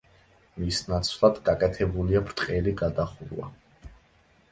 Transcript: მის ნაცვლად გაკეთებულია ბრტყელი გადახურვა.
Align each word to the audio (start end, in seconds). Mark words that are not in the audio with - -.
მის 0.61 0.77
ნაცვლად 0.93 1.35
გაკეთებულია 1.49 2.21
ბრტყელი 2.29 2.73
გადახურვა. 2.81 3.51